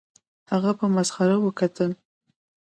[0.51, 1.91] هغه په مسخره وکتل